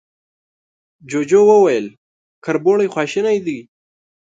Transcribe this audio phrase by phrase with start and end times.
[1.09, 1.85] جوجو وويل،
[2.45, 3.59] کربوړی خواشينی دی.